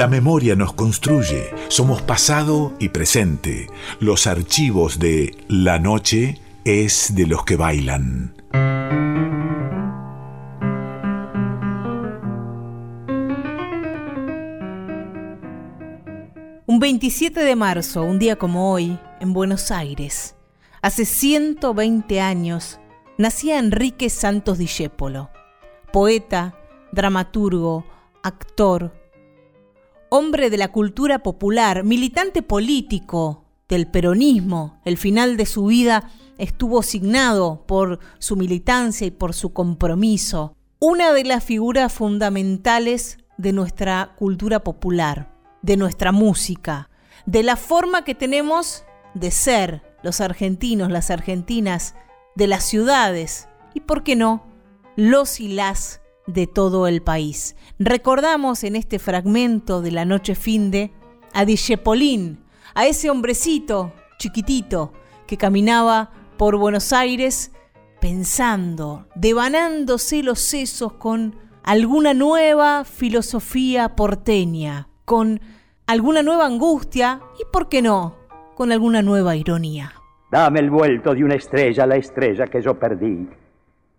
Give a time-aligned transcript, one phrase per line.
[0.00, 3.66] La memoria nos construye, somos pasado y presente.
[3.98, 8.34] Los archivos de La noche es de los que bailan.
[16.64, 20.34] Un 27 de marzo, un día como hoy, en Buenos Aires,
[20.80, 22.80] hace 120 años,
[23.18, 25.28] nacía Enrique Santos Discépolo,
[25.92, 26.54] poeta,
[26.90, 27.84] dramaturgo,
[28.22, 28.98] actor,
[30.10, 34.80] hombre de la cultura popular, militante político del peronismo.
[34.84, 40.56] El final de su vida estuvo signado por su militancia y por su compromiso.
[40.78, 45.30] Una de las figuras fundamentales de nuestra cultura popular
[45.62, 46.90] de nuestra música,
[47.26, 51.94] de la forma que tenemos de ser los argentinos, las argentinas,
[52.34, 54.46] de las ciudades y, por qué no,
[54.96, 56.00] los y las
[56.32, 57.56] de todo el país.
[57.78, 60.92] Recordamos en este fragmento de la noche finde
[61.32, 64.92] a Dijepolín, a ese hombrecito chiquitito
[65.26, 67.52] que caminaba por Buenos Aires
[68.00, 75.40] pensando, devanándose los sesos con alguna nueva filosofía porteña, con
[75.86, 78.16] alguna nueva angustia y, ¿por qué no?,
[78.54, 79.92] con alguna nueva ironía.
[80.30, 83.28] Dame el vuelto de una estrella, la estrella que yo perdí.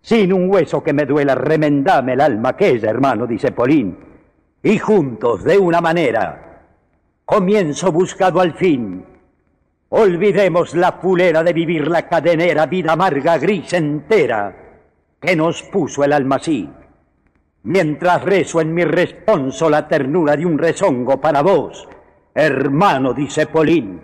[0.02, 3.96] Sin un hueso que me duela, remendame el alma aquella, hermano, dice Polín.
[4.62, 6.60] Y juntos, de una manera,
[7.24, 9.04] comienzo buscado al fin.
[9.88, 14.54] Olvidemos la fulera de vivir la cadenera vida amarga, gris entera,
[15.20, 16.68] que nos puso el alma así
[17.64, 21.88] mientras rezo en mi responso la ternura de un rezongo para vos,
[22.34, 24.02] hermano, dice Polín.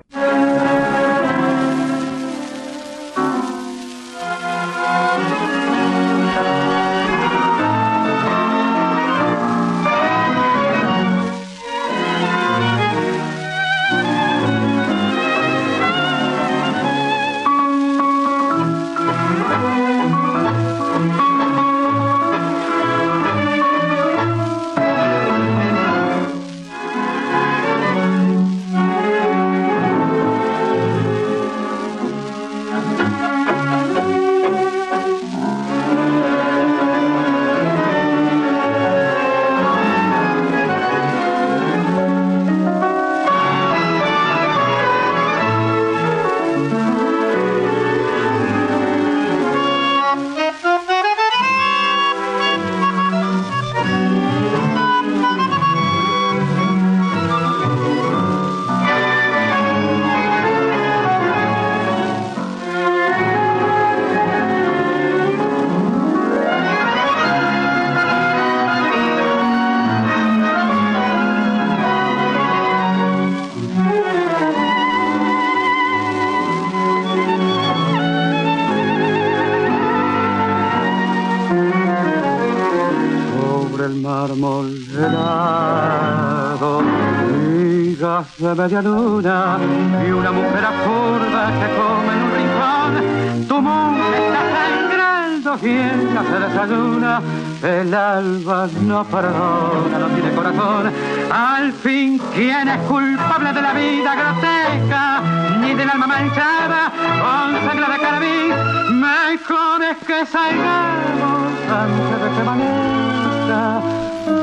[88.39, 89.59] De media luna
[90.07, 93.49] y una mujer absurda que come en un rincón.
[93.49, 97.23] Tu monje está sangrando ella se desayuna.
[97.63, 100.93] El alba no perdona, no tiene corazón.
[101.33, 105.21] Al fin, ¿quién es culpable de la vida grotesca?
[105.61, 109.01] Ni del alma manchada con sangre de carabín.
[109.01, 113.81] Mejor es que salgamos antes de que amanezca,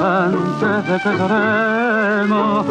[0.02, 2.66] antes de que lloremos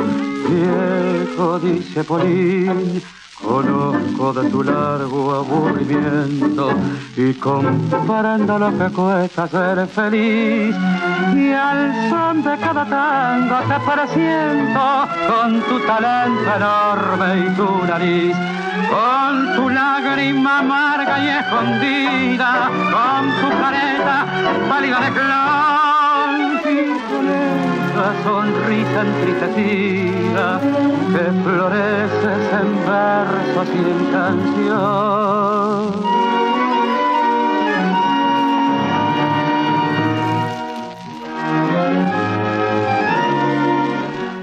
[0.48, 3.02] Viejo, dice Polín,
[3.42, 6.70] conozco de tu largo aburrimiento
[7.16, 10.76] y comparando lo que cuesta ser feliz
[11.34, 13.78] y al son de cada tango te
[15.26, 18.36] con tu talento enorme y tu nariz
[18.90, 24.26] con tu lágrima amarga y escondida, con tu careta
[24.68, 25.83] pálida de
[27.94, 30.60] clon sonrisa entristecida
[31.12, 35.54] que floreces en versos y en canción.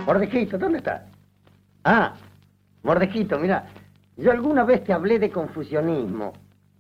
[0.06, 1.06] Mordejito, ¿dónde está?
[1.84, 2.14] Ah,
[2.84, 3.66] Mordejito, mira,
[4.18, 6.34] yo alguna vez te hablé de confusionismo,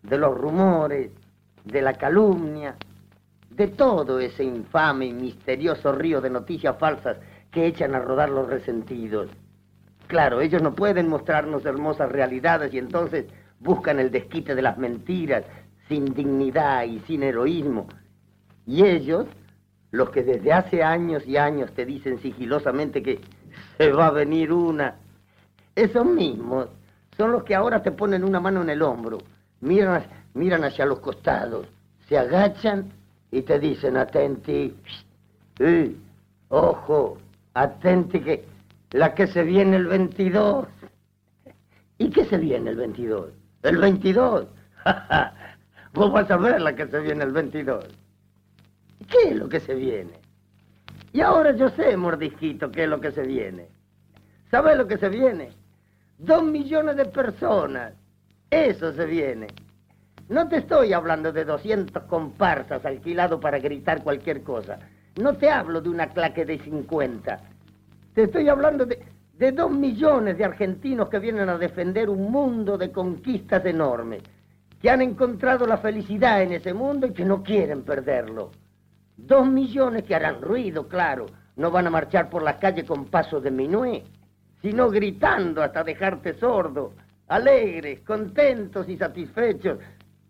[0.04, 1.12] de los rumores,
[1.66, 2.76] de la calumnia,
[3.56, 7.18] de todo ese infame y misterioso río de noticias falsas
[7.52, 9.30] que echan a rodar los resentidos.
[10.08, 13.26] Claro, ellos no pueden mostrarnos hermosas realidades y entonces
[13.60, 15.44] buscan el desquite de las mentiras,
[15.88, 17.88] sin dignidad y sin heroísmo.
[18.66, 19.28] Y ellos,
[19.92, 23.20] los que desde hace años y años te dicen sigilosamente que
[23.78, 24.96] se va a venir una.
[25.76, 26.70] Esos mismos
[27.18, 29.18] son los que ahora te ponen una mano en el hombro,
[29.60, 31.68] miran, miran hacia los costados,
[32.08, 33.01] se agachan
[33.32, 34.76] y te dicen, atenti,
[36.50, 37.18] ojo,
[37.54, 38.46] atenti que
[38.92, 40.68] la que se viene el 22.
[41.98, 43.30] ¿Y qué se viene el 22?
[43.64, 44.48] El 22.
[45.94, 47.86] Vos vas a ver la que se viene el 22.
[49.10, 50.20] ¿Qué es lo que se viene?
[51.14, 53.68] Y ahora yo sé, mordisquito, qué es lo que se viene.
[54.50, 55.52] ¿Sabes lo que se viene?
[56.18, 57.94] Dos millones de personas.
[58.50, 59.48] Eso se viene.
[60.32, 64.80] No te estoy hablando de 200 comparsas alquilados para gritar cualquier cosa.
[65.18, 67.38] No te hablo de una claque de 50.
[68.14, 69.04] Te estoy hablando de,
[69.38, 74.24] de dos millones de argentinos que vienen a defender un mundo de conquistas enormes,
[74.82, 78.52] que han encontrado la felicidad en ese mundo y que no quieren perderlo.
[79.18, 81.26] Dos millones que harán ruido, claro.
[81.58, 84.06] No van a marchar por la calle con paso de minué,
[84.62, 86.94] sino gritando hasta dejarte sordo,
[87.28, 89.78] alegres, contentos y satisfechos,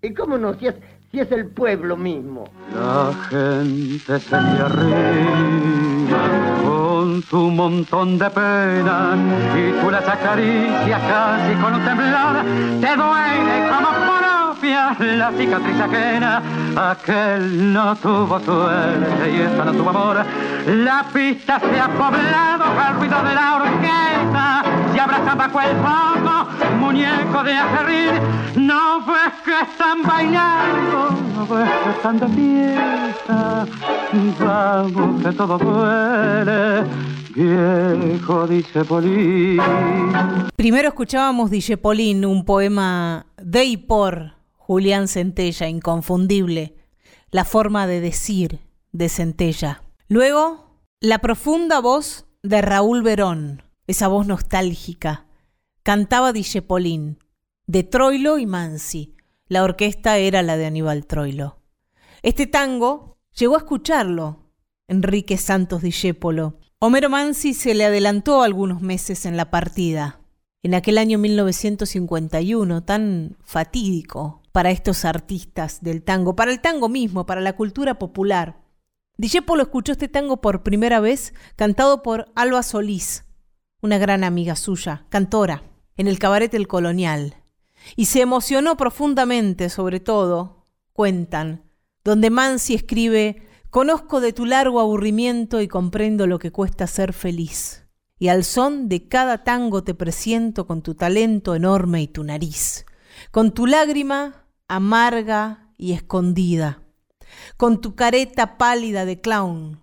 [0.01, 0.53] ¿Y cómo no?
[0.55, 0.75] Si es,
[1.11, 2.45] si es el pueblo mismo.
[2.73, 6.17] La gente se le arriba
[6.63, 9.19] con su montón de penas
[9.55, 12.43] y tú las acaricias casi con un temblar.
[12.81, 14.01] Te duele como
[14.99, 16.41] la cicatriz ajena.
[16.75, 20.25] Aquel no tuvo suerte y esta no tuvo amor.
[20.67, 24.63] La pista se ha poblado al ruido de la orquesta.
[24.91, 28.67] Se abraza bajo el fondo, muñeco de acerrín.
[28.67, 33.65] No ves que están bailando, no ves que están de fiesta.
[34.39, 36.83] Vamos que todo duele.
[37.33, 39.59] Viejo dice Polín.
[40.55, 46.75] Primero escuchábamos Dice Polín, un poema de y por Julián Centella, inconfundible,
[47.31, 48.59] la forma de decir
[48.91, 49.81] de Centella.
[50.09, 55.27] Luego, la profunda voz de Raúl Verón, esa voz nostálgica.
[55.83, 57.19] Cantaba Dijepolín,
[57.67, 59.15] de Troilo y Mansi.
[59.47, 61.59] La orquesta era la de Aníbal Troilo.
[62.21, 64.51] Este tango llegó a escucharlo
[64.87, 66.59] Enrique Santos Dijépolo.
[66.79, 70.19] Homero Mansi se le adelantó algunos meses en la partida.
[70.63, 77.25] En aquel año 1951, tan fatídico para estos artistas del tango, para el tango mismo,
[77.25, 78.61] para la cultura popular.
[79.17, 83.25] Dijépolo escuchó este tango por primera vez cantado por Alba Solís,
[83.81, 85.63] una gran amiga suya, cantora,
[85.97, 87.35] en el cabaret El Colonial,
[87.95, 91.63] y se emocionó profundamente, sobre todo, cuentan,
[92.03, 97.85] donde Mansi escribe, Conozco de tu largo aburrimiento y comprendo lo que cuesta ser feliz.
[98.19, 102.85] Y al son de cada tango te presiento con tu talento enorme y tu nariz,
[103.31, 106.83] con tu lágrima amarga y escondida,
[107.55, 109.79] con tu careta pálida de clown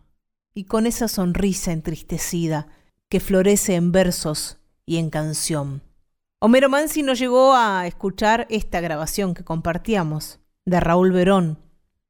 [0.53, 2.69] y con esa sonrisa entristecida
[3.09, 5.83] que florece en versos y en canción.
[6.41, 11.59] Homero Mansi nos llegó a escuchar esta grabación que compartíamos de Raúl Verón,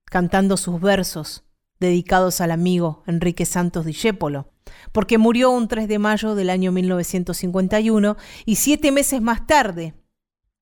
[0.05, 1.45] cantando sus versos
[1.81, 4.51] dedicados al amigo Enrique Santos Discépolo,
[4.93, 9.95] porque murió un 3 de mayo del año 1951 y siete meses más tarde,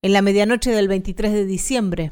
[0.01, 2.11] en la medianoche del 23 de diciembre,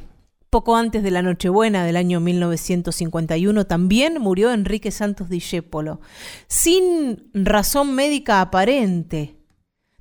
[0.55, 5.99] poco antes de la Nochebuena del año 1951, también murió Enrique Santos Discépolo,
[6.47, 9.35] sin razón médica aparente.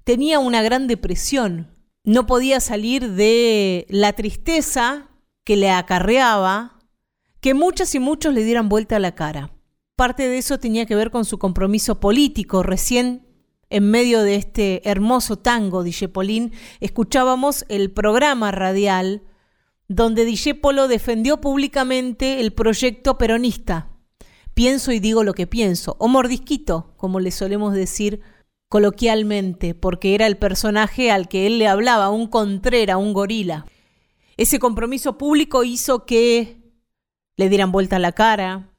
[0.05, 5.09] Tenía una gran depresión, no podía salir de la tristeza
[5.43, 6.79] que le acarreaba
[7.41, 9.51] que muchas y muchos le dieran vuelta a la cara.
[9.97, 12.63] Parte de eso tenía que ver con su compromiso político.
[12.63, 13.27] Recién
[13.71, 19.25] en medio de este hermoso tango Dijepolín, escuchábamos el programa radial
[19.89, 23.91] donde Dijépolo defendió públicamente el proyecto peronista.
[24.55, 28.21] Pienso y digo lo que pienso, o mordisquito, como le solemos decir
[28.69, 33.67] coloquialmente, porque era el personaje al que él le hablaba, un contrera, un gorila.
[34.37, 36.63] Ese compromiso público hizo que
[37.37, 38.71] le dieran vuelta la cara,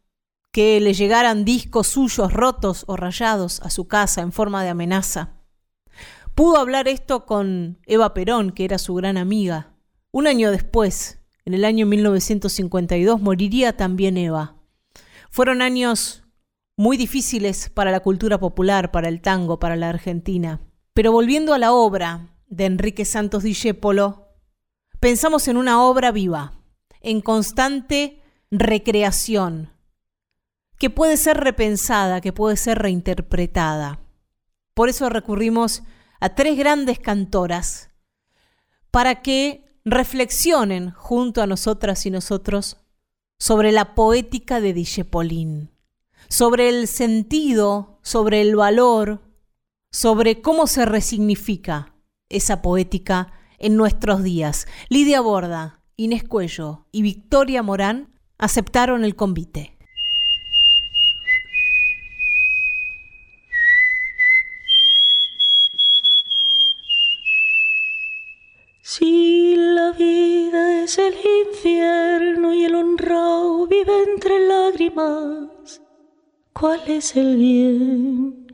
[0.52, 5.34] que le llegaran discos suyos rotos o rayados a su casa en forma de amenaza.
[6.34, 9.75] Pudo hablar esto con Eva Perón, que era su gran amiga.
[10.16, 14.56] Un año después, en el año 1952, moriría también Eva.
[15.30, 16.24] Fueron años
[16.78, 20.62] muy difíciles para la cultura popular, para el tango, para la Argentina.
[20.94, 24.30] Pero volviendo a la obra de Enrique Santos Discépolo,
[25.02, 26.62] pensamos en una obra viva,
[27.02, 29.74] en constante recreación,
[30.78, 34.00] que puede ser repensada, que puede ser reinterpretada.
[34.76, 35.84] Por eso recurrimos
[36.22, 37.90] a tres grandes cantoras
[38.92, 42.78] para que reflexionen junto a nosotras y nosotros
[43.40, 45.72] sobre la poética de Dijepolín,
[46.28, 49.22] sobre el sentido, sobre el valor
[49.96, 51.94] sobre cómo se resignifica
[52.28, 54.68] esa poética en nuestros días.
[54.90, 59.78] Lidia Borda, Inés Cuello y Victoria Morán aceptaron el convite.
[68.82, 69.94] Si la
[71.06, 75.82] vida es el infierno y el honrado vive entre lágrimas,
[76.54, 78.48] ¿cuál es el bien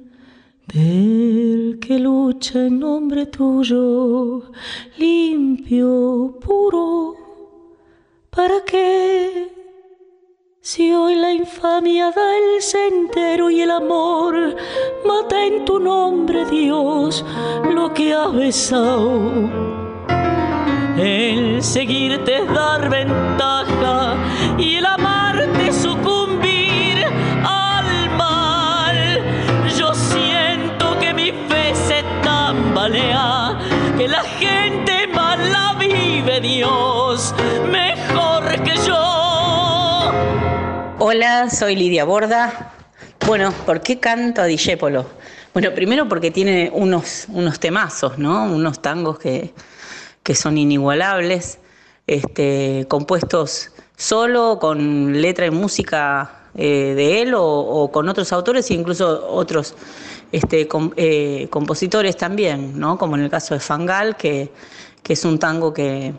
[0.68, 4.52] del que lucha en nombre tuyo,
[4.98, 7.16] limpio, puro?
[8.30, 9.52] ¿Para qué?
[10.62, 14.56] Si hoy la infamia da el sendero y el amor
[15.06, 17.26] mata en tu nombre, Dios,
[17.74, 19.71] lo que ha besado
[21.02, 24.16] el seguirte es dar ventaja
[24.58, 27.04] y el amarte sucumbir
[27.44, 29.24] al mal.
[29.76, 33.58] Yo siento que mi fe se tambalea,
[33.98, 37.34] que la gente mala vive Dios
[37.72, 40.12] mejor que yo.
[41.00, 42.74] Hola, soy Lidia Borda.
[43.26, 45.08] Bueno, ¿por qué canto a Dijépolo?
[45.52, 48.44] Bueno, primero porque tiene unos, unos temazos, ¿no?
[48.46, 49.54] Unos tangos que,
[50.24, 51.60] que son inigualables,
[52.08, 58.74] este, compuestos solo con letra y música eh, de él o, con otros autores e
[58.74, 59.76] incluso otros
[60.32, 62.98] este, eh, compositores también, ¿no?
[62.98, 64.52] como en el caso de Fangal, que,
[65.04, 66.14] que es un tango que,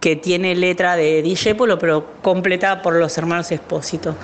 [0.00, 4.16] que tiene letra de Dijépolo, pero completada por los hermanos Espósito.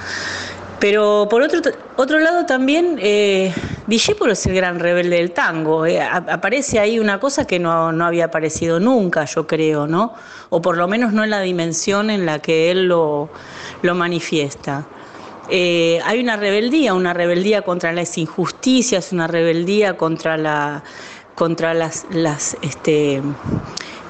[0.80, 1.60] Pero por otro,
[1.96, 3.54] otro lado también, eh,
[3.88, 5.86] es el gran rebelde del tango.
[5.86, 10.14] Eh, aparece ahí una cosa que no, había aparecido nunca, yo creo, ¿no?
[10.50, 13.30] O por lo menos no en la dimensión en la que él lo,
[13.82, 14.86] manifiesta.
[15.48, 20.82] Eh, hay una rebeldía, una rebeldía contra las injusticias, una rebeldía contra la
[21.36, 23.22] contra las, las este,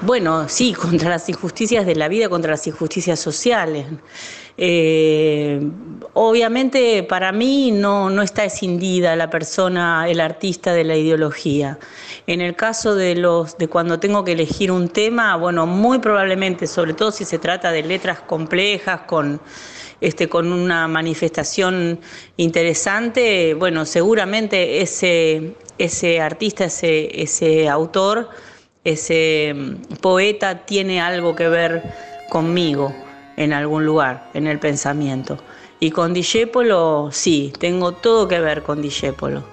[0.01, 3.85] bueno, sí, contra las injusticias de la vida, contra las injusticias sociales.
[4.59, 5.61] Eh,
[6.13, 11.77] obviamente para mí no, no está escindida la persona, el artista de la ideología.
[12.25, 16.65] En el caso de los de cuando tengo que elegir un tema, bueno, muy probablemente,
[16.65, 19.39] sobre todo si se trata de letras complejas con
[20.01, 21.99] este, con una manifestación
[22.37, 28.29] interesante, bueno, seguramente ese, ese artista, ese, ese autor,
[28.83, 31.83] ese mm, poeta tiene algo que ver
[32.29, 32.93] conmigo
[33.37, 35.37] en algún lugar, en el pensamiento.
[35.79, 39.43] Y con Dijépolo, sí, tengo todo que ver con Dijépolo,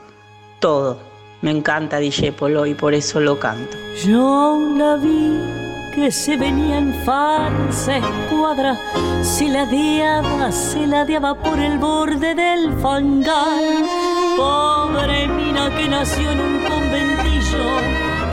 [0.58, 0.98] todo.
[1.42, 3.76] Me encanta Dijépolo y por eso lo canto.
[4.06, 5.38] Yo la vi
[5.94, 8.80] que se venía en falsa escuadra,
[9.22, 13.84] se ladeaba, se ladeaba por el borde del fangal.
[14.36, 17.64] Pobre mina que nació en un conventillo,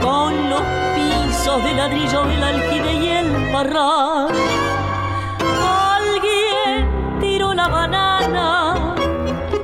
[0.00, 0.62] con los
[0.96, 4.71] pisos de ladrillo, el aljibe y el parral
[7.62, 8.94] la banana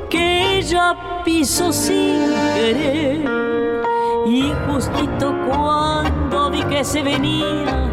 [0.09, 3.25] que ella pisó sin querer.
[4.27, 7.91] Y justito cuando vi que se venía,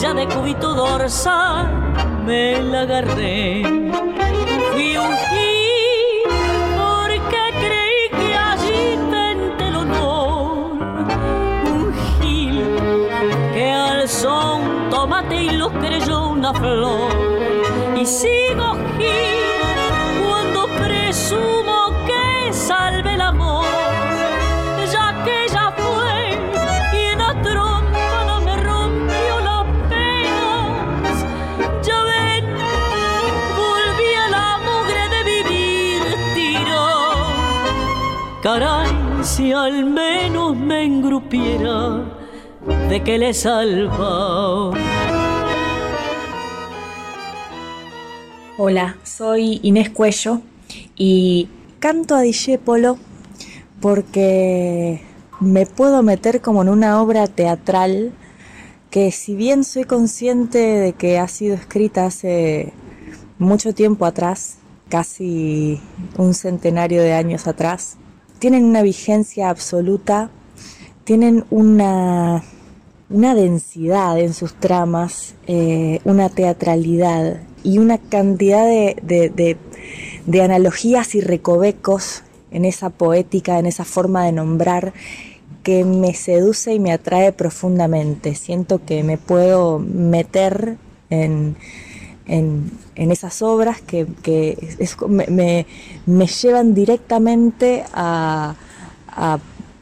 [0.00, 1.66] ya de cubito dorsal,
[2.24, 3.62] me la agarré.
[4.72, 5.12] Fui un
[6.78, 10.72] porque creí que allí vente el honor.
[11.72, 12.64] Un gil
[13.52, 17.12] que alzó un tomate y lo creyó una flor.
[18.00, 19.31] Y sigo gil
[21.12, 23.66] presumo que salve el amor,
[24.90, 26.38] ya que ella fue
[26.90, 31.16] quien a trompada me rompió las penas.
[31.86, 32.44] Ya ven,
[33.60, 36.00] volví a la mugre de vivir
[36.34, 36.84] tiro.
[38.42, 38.88] Caray,
[39.22, 42.04] si al menos me engrupiera
[42.88, 44.70] de que le salva.
[48.56, 50.40] Hola, soy Inés Cuello
[50.96, 51.48] y
[51.78, 52.98] canto a Dijépolo
[53.80, 55.02] porque
[55.40, 58.12] me puedo meter como en una obra teatral
[58.90, 62.72] que si bien soy consciente de que ha sido escrita hace
[63.38, 65.80] mucho tiempo atrás, casi
[66.18, 67.96] un centenario de años atrás,
[68.38, 70.30] tienen una vigencia absoluta,
[71.04, 72.44] tienen una,
[73.08, 79.56] una densidad en sus tramas, eh, una teatralidad y una cantidad de
[80.42, 84.92] analogías y recovecos en esa poética, en esa forma de nombrar
[85.62, 88.34] que me seduce y me atrae profundamente.
[88.34, 90.76] Siento que me puedo meter
[91.10, 91.56] en,
[92.96, 94.06] esas obras que,
[95.08, 95.66] me,
[96.06, 98.54] llevan directamente a,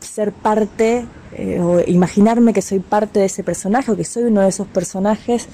[0.00, 1.04] ser parte
[1.36, 4.66] eh, o imaginarme que soy parte de ese personaje o que soy uno de esos
[4.66, 5.46] personajes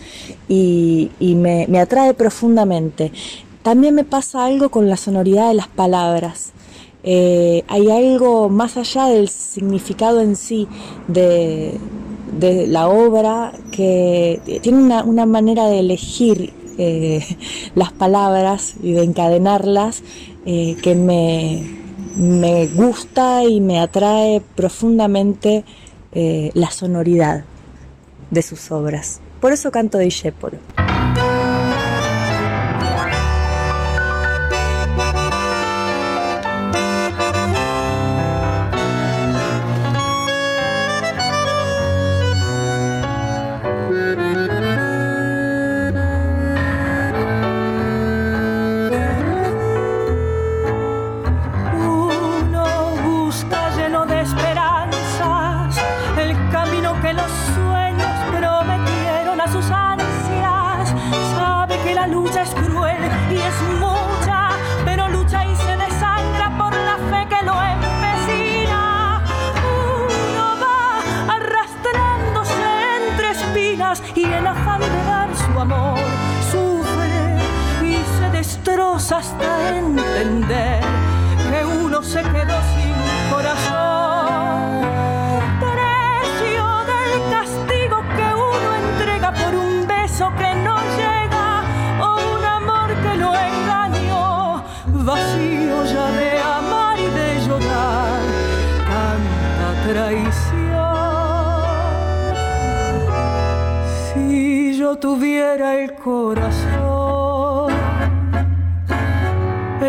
[0.49, 3.13] y, me, atrae profundamente.
[3.67, 6.53] También me pasa algo con la sonoridad de las palabras.
[7.03, 10.69] Eh, hay algo más allá del significado en sí
[11.09, 11.77] de,
[12.69, 17.27] la obra que tiene una, manera de elegir eh,
[17.75, 20.05] las palabras y de encadenarlas
[20.45, 21.69] que me,
[22.17, 25.65] me gusta y me atrae profundamente
[26.13, 27.43] eh, la sonoridad
[28.31, 29.21] de sus obras.
[29.41, 30.59] Por eso canto de Discepolo.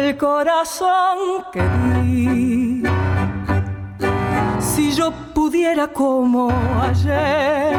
[0.08, 1.18] El corazón
[1.52, 2.84] que di.
[4.60, 6.50] Si yo pudiera como
[6.82, 7.76] ayer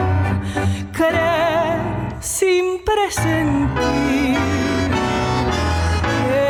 [0.93, 1.81] creer
[2.21, 4.39] sin presentir,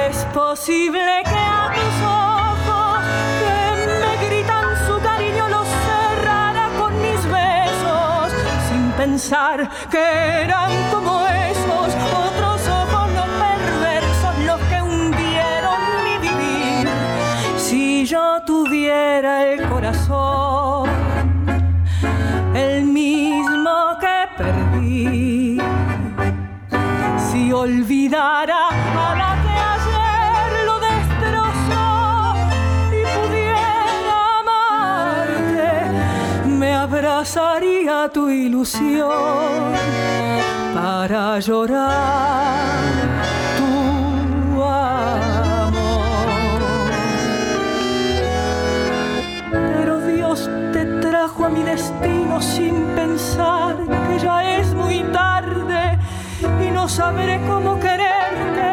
[0.09, 3.01] es posible que a tus ojos
[3.43, 3.57] que
[4.03, 8.33] me gritan su cariño los cerrara con mis besos
[8.69, 11.58] sin pensar que eran como esos
[19.19, 20.89] tuviera el corazón,
[22.55, 25.59] el mismo que perdí,
[27.29, 31.87] si olvidara a la que ayer lo destrozó
[32.93, 33.71] y pudiera
[34.41, 35.71] amarte,
[36.47, 39.73] me abrazaría tu ilusión
[40.75, 42.98] para llorar
[51.39, 53.77] trajo a mi destino sin pensar
[54.09, 55.99] que ya es muy tarde
[56.67, 58.71] y no sabré cómo quererte.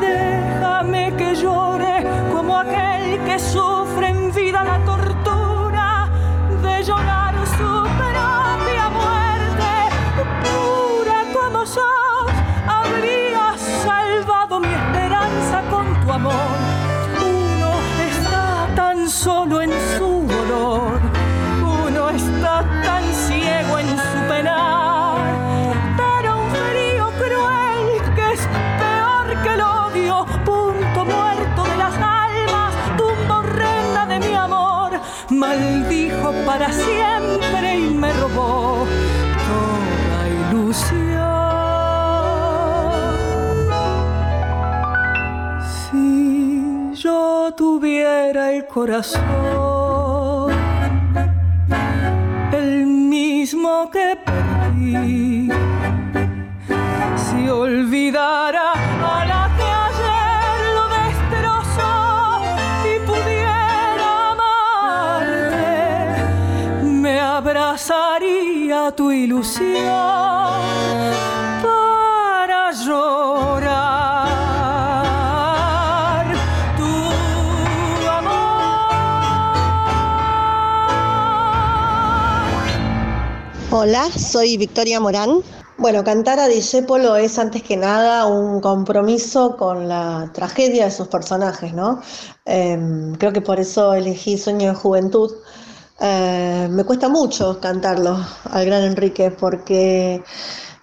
[0.00, 6.08] Déjame que llore como aquel que sufre en vida la tortura
[6.62, 9.70] de llorar su propia muerte.
[10.42, 12.32] Pura como sos,
[12.66, 16.56] habrías salvado mi esperanza con tu amor.
[17.20, 17.70] Uno
[18.10, 19.72] está tan solo en
[36.52, 38.86] para siempre y me robó
[39.48, 40.92] toda ilusión.
[45.72, 49.32] Si yo tuviera el corazón
[53.42, 55.48] mismo que perdí.
[57.24, 58.51] Si olvidara
[69.22, 69.82] ilusión
[71.62, 74.32] para llorar.
[83.70, 85.40] Hola, soy Victoria Morán.
[85.78, 91.08] Bueno, cantar a Discepolo es antes que nada un compromiso con la tragedia de sus
[91.08, 92.00] personajes, ¿no?
[92.44, 95.32] Em, creo que por eso elegí Sueño de Juventud.
[96.04, 98.18] Eh, me cuesta mucho cantarlo
[98.50, 100.24] al gran Enrique porque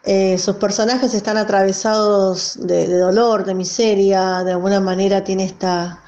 [0.03, 6.01] eh, sus personajes están atravesados de, dolor, de miseria, de alguna manera tiene esta,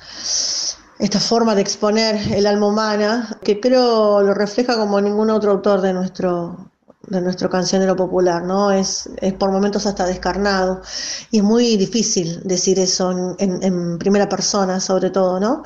[0.97, 5.81] esta forma de exponer el alma humana, que creo lo refleja como ningún otro autor
[5.81, 6.70] de nuestro,
[7.07, 8.71] de nuestro cancionero popular, ¿no?
[8.71, 10.81] Es, es por momentos hasta descarnado
[11.31, 15.63] y es muy difícil decir eso en, primera persona, sobre todo, ¿no?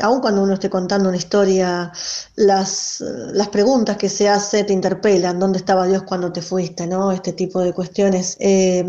[0.00, 1.92] Aun cuando uno esté contando una historia,
[2.36, 7.12] las, las preguntas que se hace te interpelan, ¿dónde estaba Dios cuando te fuiste, ¿no?
[7.12, 8.84] Este tipo de cuestiones eh,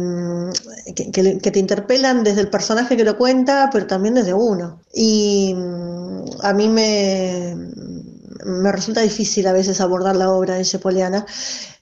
[0.95, 4.80] que, que, te interpelan desde el personaje que lo cuenta, pero también desde uno.
[4.93, 7.56] Y mm, a mí me,
[8.45, 11.25] me resulta difícil a veces abordar la obra de Chepoliana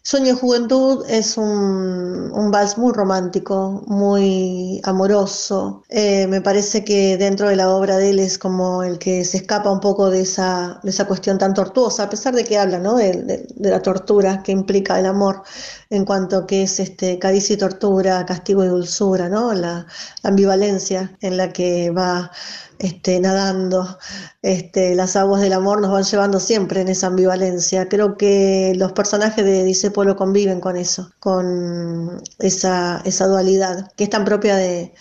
[0.01, 5.83] Sueño de Juventud es un, un, vals muy romántico, muy amoroso.
[5.89, 9.37] Eh, me parece que dentro de la obra de él es como el que se
[9.37, 12.79] escapa un poco de esa, de esa cuestión tan tortuosa, a pesar de que habla
[12.79, 12.95] ¿no?
[12.95, 13.11] de,
[13.57, 15.43] de, la tortura que implica el amor
[15.89, 19.53] en cuanto que es este, caricia y tortura, castigo y dulzura, ¿no?
[19.53, 19.87] la,
[20.23, 22.31] ambivalencia en la que va
[22.77, 23.97] este, nadando.
[24.41, 27.89] Este, las aguas del amor nos van llevando siempre en esa ambivalencia.
[27.89, 34.23] Creo que los personajes de Disépolo conviven con eso, con esa, dualidad que es tan
[34.23, 34.93] propia de,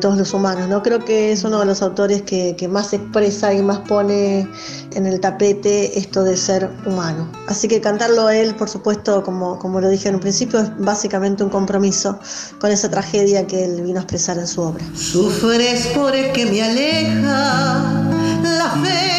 [0.00, 0.68] todos los humanos.
[0.68, 0.82] ¿no?
[0.82, 4.48] Creo que es uno de los autores que, más expresa y más pone
[4.94, 7.28] en el tapete esto de ser humano.
[7.48, 11.42] Así que cantarlo a él, por supuesto, como lo dije en un principio, es básicamente
[11.42, 12.18] un compromiso
[12.58, 14.84] con esa tragedia que él vino a expresar en su obra.
[14.94, 18.10] Sufres porque me alegra
[18.42, 19.09] la fe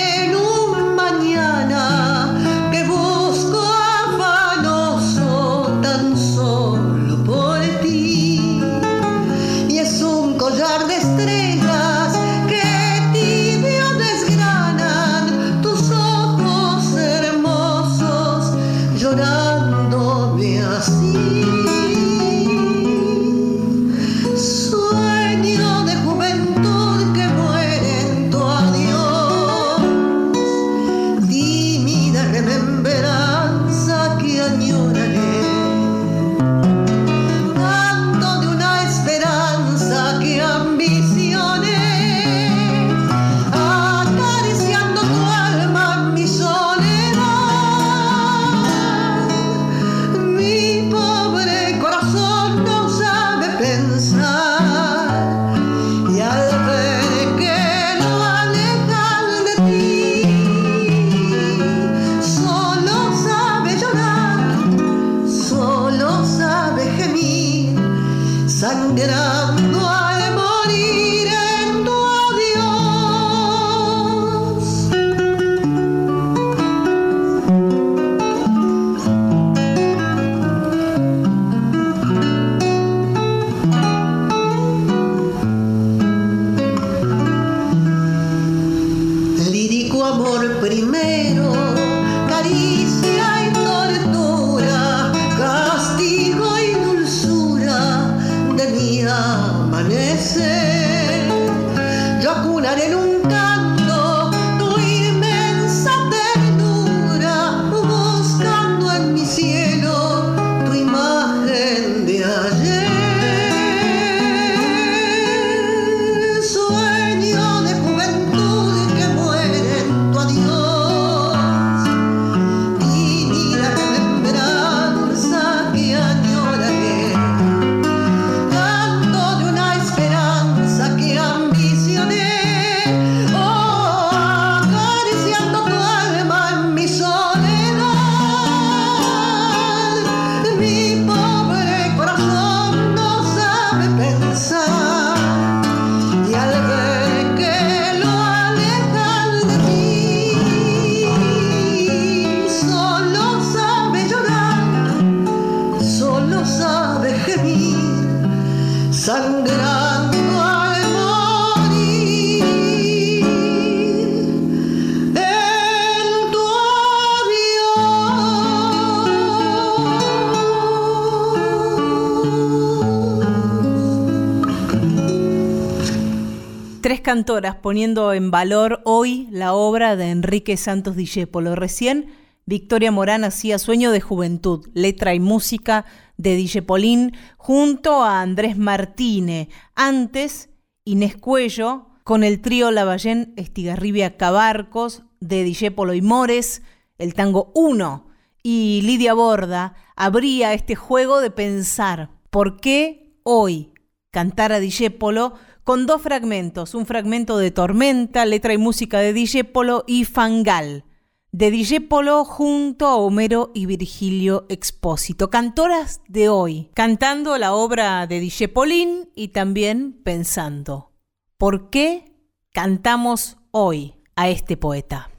[177.12, 181.56] cantoras poniendo en valor hoy la obra de Enrique Santos Discépolo.
[181.58, 182.14] Recién
[182.46, 185.84] Victoria Morán hacía Sueño de Juventud, letra y música
[186.16, 189.50] de Dijepolín, junto a Andrés Martínez.
[189.76, 190.52] Antes,
[190.86, 196.62] Inés Cuello, con el trío Lavallén Estigarribia Cabarcos, de Dijépolo y Mores,
[196.98, 198.08] el tango 1.
[198.42, 203.74] Y Lidia Borda abría este juego de pensar por qué hoy
[204.12, 205.34] cantar a Dijépolo
[205.72, 210.84] con dos fragmentos, un fragmento de Tormenta, letra y música de Dijépolo y Fangal,
[211.32, 218.20] de Dijépolo junto a Homero y Virgilio Expósito, cantoras de hoy, cantando la obra de
[218.20, 220.92] Dijépolín y también pensando,
[221.38, 222.18] ¿por qué
[222.52, 225.11] cantamos hoy a este poeta?